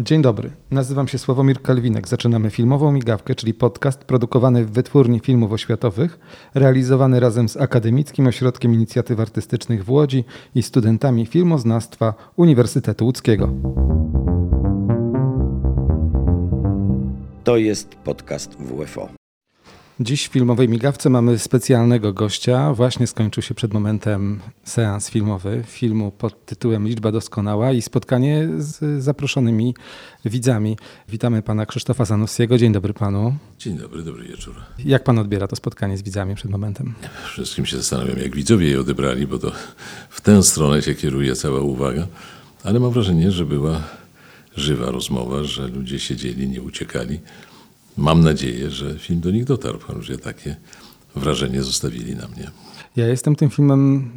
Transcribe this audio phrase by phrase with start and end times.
[0.00, 2.08] Dzień dobry, nazywam się Sławomir Kalwinek.
[2.08, 6.18] Zaczynamy filmową migawkę, czyli podcast produkowany w Wytwórni Filmów Oświatowych,
[6.54, 10.24] realizowany razem z Akademickim Ośrodkiem Inicjatyw Artystycznych w Łodzi
[10.54, 13.48] i studentami filmoznawstwa Uniwersytetu Łódzkiego.
[17.44, 19.17] To jest podcast WFO.
[20.00, 22.74] Dziś w filmowej migawce mamy specjalnego gościa.
[22.74, 29.02] Właśnie skończył się przed momentem seans filmowy filmu pod tytułem Liczba Doskonała i spotkanie z
[29.02, 29.74] zaproszonymi
[30.24, 30.76] widzami.
[31.08, 32.58] Witamy pana Krzysztofa Zanussiego.
[32.58, 33.36] Dzień dobry panu.
[33.58, 34.54] Dzień dobry, dobry wieczór.
[34.78, 36.94] Jak pan odbiera to spotkanie z widzami przed momentem?
[37.24, 39.52] Wszystkim się zastanawiam, jak widzowie je odebrali, bo to
[40.10, 42.06] w tę stronę się kieruje cała uwaga.
[42.64, 43.82] Ale mam wrażenie, że była
[44.56, 47.20] żywa rozmowa, że ludzie siedzieli, nie uciekali
[47.98, 50.56] mam nadzieję, że film do nich dotarł, że takie
[51.16, 52.50] wrażenie zostawili na mnie.
[52.96, 54.10] Ja jestem tym filmem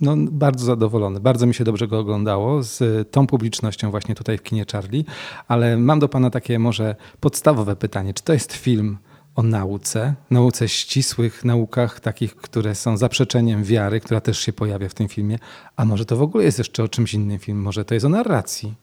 [0.00, 1.20] no, bardzo zadowolony.
[1.20, 5.04] Bardzo mi się dobrze go oglądało z tą publicznością właśnie tutaj w kinie Charlie,
[5.48, 8.14] ale mam do pana takie może podstawowe pytanie.
[8.14, 8.98] Czy to jest film
[9.34, 14.94] o nauce, nauce ścisłych, naukach takich, które są zaprzeczeniem wiary, która też się pojawia w
[14.94, 15.38] tym filmie,
[15.76, 18.08] a może to w ogóle jest jeszcze o czymś innym film, może to jest o
[18.08, 18.74] narracji?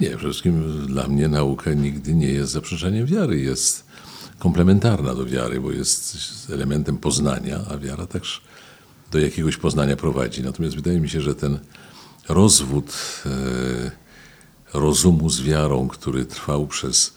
[0.00, 3.84] Nie, przede wszystkim dla mnie nauka nigdy nie jest zaprzeczeniem wiary, jest
[4.38, 6.16] komplementarna do wiary, bo jest
[6.52, 8.42] elementem poznania, a wiara też
[9.10, 10.42] do jakiegoś poznania prowadzi.
[10.42, 11.58] Natomiast wydaje mi się, że ten
[12.28, 12.92] rozwód
[13.26, 13.30] e,
[14.74, 17.14] rozumu z wiarą, który trwał przez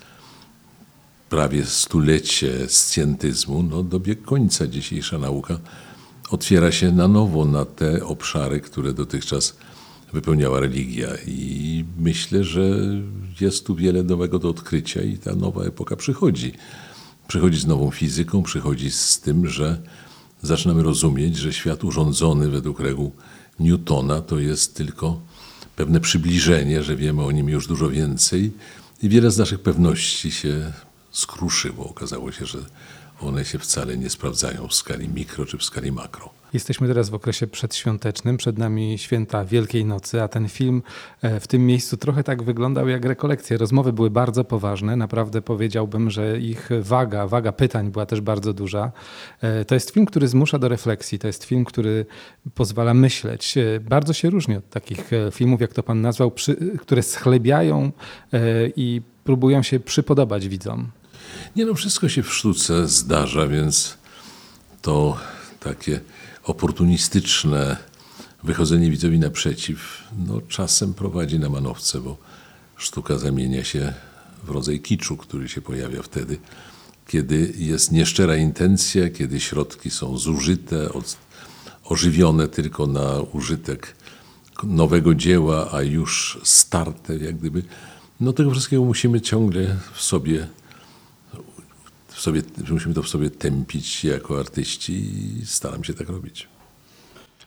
[1.30, 4.68] prawie stulecie scjentyzmu, no dobiegł końca.
[4.68, 5.60] Dzisiejsza nauka
[6.30, 9.56] otwiera się na nowo na te obszary, które dotychczas
[10.14, 11.10] wypełniała religia.
[11.28, 12.80] I myślę, że
[13.42, 16.54] jest tu wiele nowego do odkrycia i ta nowa epoka przychodzi
[17.28, 19.82] przychodzi z nową fizyką, przychodzi z tym, że
[20.42, 23.12] zaczynamy rozumieć, że świat urządzony według reguł
[23.60, 25.22] Newtona to jest tylko
[25.76, 28.52] pewne przybliżenie, że wiemy o nim już dużo więcej
[29.04, 30.74] i wiele z naszych pewności się
[31.12, 31.90] skruszyło.
[31.90, 32.60] Okazało się, że
[33.22, 36.30] one się wcale nie sprawdzają w skali mikro czy w skali makro.
[36.54, 40.82] Jesteśmy teraz w okresie przedświątecznym, przed nami święta Wielkiej Nocy, a ten film
[41.22, 43.58] e, w tym miejscu trochę tak wyglądał jak rekolekcje.
[43.58, 48.92] Rozmowy były bardzo poważne, naprawdę powiedziałbym, że ich waga, waga pytań była też bardzo duża.
[49.42, 52.06] E, to jest film, który zmusza do refleksji, to jest film, który
[52.54, 53.58] pozwala myśleć.
[53.58, 56.32] E, bardzo się różni od takich filmów, jak to pan nazwał,
[56.80, 57.92] które schlebiają
[58.76, 60.92] i próbują się przypodobać widzom.
[61.56, 63.98] Nie no, wszystko się w sztuce zdarza, więc
[64.82, 65.18] to
[65.60, 66.00] takie
[66.44, 67.78] oportunistyczne
[68.44, 72.18] wychodzenie widzowi naprzeciw, no czasem prowadzi na manowce, bo
[72.78, 73.94] sztuka zamienia się
[74.44, 76.38] w rodzaj kiczu, który się pojawia wtedy,
[77.08, 80.90] kiedy jest nieszczera intencja, kiedy środki są zużyte,
[81.84, 83.96] ożywione tylko na użytek
[84.64, 87.64] nowego dzieła, a już starte jak gdyby.
[88.20, 90.48] No tego wszystkiego musimy ciągle w sobie
[92.14, 92.42] w sobie,
[92.72, 96.48] musimy to w sobie tępić jako artyści i staram się tak robić.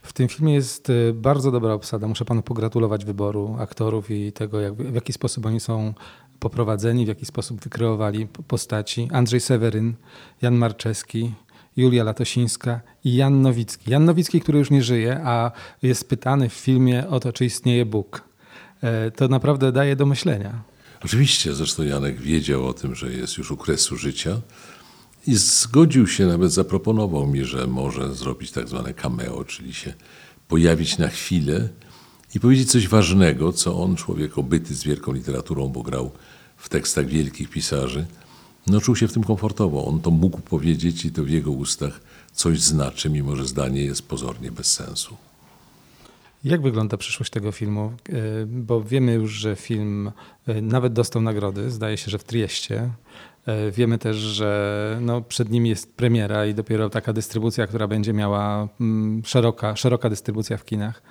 [0.03, 2.09] W tym filmie jest y, bardzo dobra obsada.
[2.09, 5.95] Muszę panu pogratulować wyboru aktorów i tego, jak, w jaki sposób oni są
[6.39, 9.09] poprowadzeni, w jaki sposób wykreowali postaci.
[9.13, 9.95] Andrzej Seweryn,
[10.43, 11.35] Jan Marczewski,
[11.77, 13.91] Julia Latosińska i Jan Nowicki.
[13.91, 15.51] Jan Nowicki, który już nie żyje, a
[15.83, 18.23] jest pytany w filmie o to, czy istnieje Bóg.
[18.83, 20.63] E, to naprawdę daje do myślenia.
[21.05, 24.41] Oczywiście, zresztą Janek wiedział o tym, że jest już u kresu życia
[25.27, 29.95] i zgodził się, nawet zaproponował mi, że może zrobić tak zwane cameo, czyli się
[30.49, 31.69] pojawić na chwilę
[32.35, 36.11] i powiedzieć coś ważnego, co on, człowiek obyty z wielką literaturą, bo grał
[36.57, 38.07] w tekstach wielkich pisarzy,
[38.67, 39.87] no czuł się w tym komfortowo.
[39.87, 42.01] On to mógł powiedzieć i to w jego ustach
[42.33, 45.17] coś znaczy, mimo że zdanie jest pozornie bez sensu.
[46.47, 47.93] Jak wygląda przyszłość tego filmu?
[48.09, 48.13] E,
[48.47, 50.13] bo wiemy już, że film
[50.47, 52.91] e, nawet dostał nagrody, zdaje się, że w Trieście.
[53.47, 58.13] E, wiemy też, że no, przed nim jest premiera i dopiero taka dystrybucja, która będzie
[58.13, 61.03] miała mm, szeroka, szeroka dystrybucja w kinach.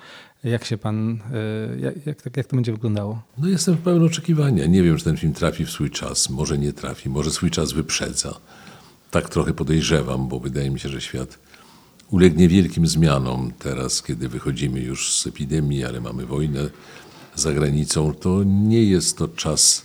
[0.44, 1.18] Jak się pan,
[1.80, 3.22] jak, jak, jak to będzie wyglądało?
[3.38, 4.66] No jestem pełnym oczekiwania.
[4.66, 6.30] Nie wiem, czy ten film trafi w swój czas.
[6.30, 8.40] Może nie trafi, może swój czas wyprzedza.
[9.10, 11.38] Tak trochę podejrzewam, bo wydaje mi się, że świat
[12.10, 16.70] ulegnie wielkim zmianom teraz, kiedy wychodzimy już z epidemii, ale mamy wojnę
[17.34, 19.84] za granicą, to nie jest to czas,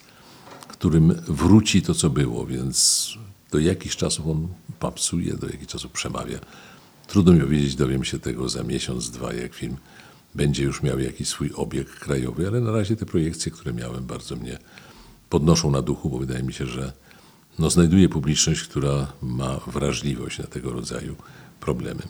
[0.68, 3.08] którym wróci to, co było, więc
[3.52, 4.48] do jakichś czasów on
[4.80, 6.40] papsuje, do jakichś czasów przemawia.
[7.08, 9.78] Trudno mi powiedzieć, dowiem się tego za miesiąc, dwa, jak film
[10.36, 14.36] będzie już miał jakiś swój obieg krajowy, ale na razie te projekcje, które miałem, bardzo
[14.36, 14.58] mnie
[15.30, 16.94] podnoszą na duchu, bo wydaje mi się, że
[17.60, 21.16] no, znajduję publiczność, która ma wrażliwość na tego rodzaju
[21.60, 22.02] problemy.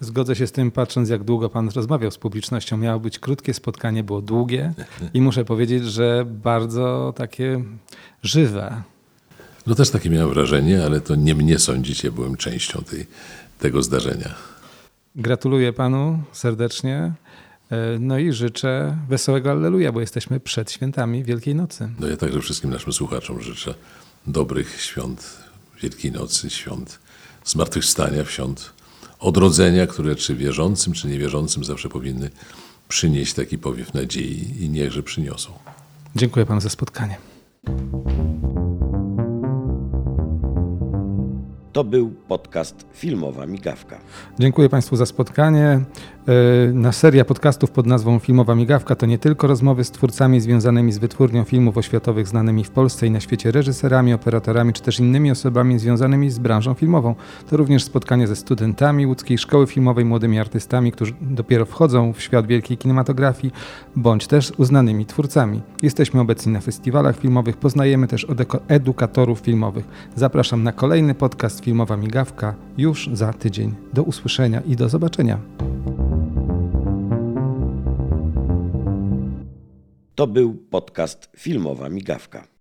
[0.00, 2.76] Zgodzę się z tym, patrząc jak długo pan rozmawiał z publicznością.
[2.76, 4.74] Miało być krótkie spotkanie, było długie
[5.14, 7.64] i muszę powiedzieć, że bardzo takie
[8.22, 8.82] żywe.
[9.66, 13.06] No też takie miałem wrażenie, ale to nie mnie sądzić, ja byłem częścią tej,
[13.58, 14.34] tego zdarzenia.
[15.16, 17.12] Gratuluję panu serdecznie.
[17.70, 21.88] E, no i życzę wesołego Alleluja, bo jesteśmy przed świętami Wielkiej Nocy.
[22.00, 23.74] No ja także wszystkim naszym słuchaczom życzę
[24.26, 25.36] dobrych świąt
[25.82, 26.98] Wielkiej Nocy, świąt
[27.44, 28.70] zmartwychwstania, świąt
[29.18, 32.30] odrodzenia, które czy wierzącym, czy niewierzącym zawsze powinny
[32.88, 35.52] przynieść taki powiew nadziei i niechże przyniosą.
[36.16, 37.16] Dziękuję panu za spotkanie.
[41.74, 43.98] To był podcast Filmowa Migawka.
[44.38, 45.80] Dziękuję Państwu za spotkanie.
[46.28, 50.92] E, na seria podcastów pod nazwą Filmowa Migawka to nie tylko rozmowy z twórcami związanymi
[50.92, 55.30] z wytwórnią filmów oświatowych znanymi w Polsce i na świecie reżyserami, operatorami czy też innymi
[55.30, 57.14] osobami związanymi z branżą filmową.
[57.50, 62.46] To również spotkanie ze studentami łódzkiej szkoły filmowej, młodymi artystami, którzy dopiero wchodzą w świat
[62.46, 63.52] wielkiej kinematografii,
[63.96, 65.60] bądź też uznanymi twórcami.
[65.82, 68.26] Jesteśmy obecni na festiwalach filmowych, poznajemy też
[68.68, 69.84] edukatorów filmowych.
[70.16, 73.74] Zapraszam na kolejny podcast Filmowa Migawka już za tydzień.
[73.92, 75.40] Do usłyszenia i do zobaczenia.
[80.14, 82.53] To był podcast Filmowa Migawka.